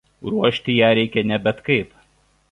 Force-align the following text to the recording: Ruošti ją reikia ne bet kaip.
Ruošti 0.33 0.73
ją 0.79 0.87
reikia 0.99 1.23
ne 1.31 1.39
bet 1.47 1.61
kaip. 1.67 1.93